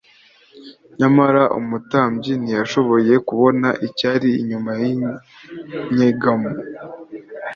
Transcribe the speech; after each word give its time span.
Nyamara 0.99 1.43
umutambyi 1.59 2.31
ntiyashoboye 2.41 3.13
kubona 3.27 3.67
icyari 3.87 4.29
inyuma 4.41 4.71
y'inyegamo. 4.81 6.51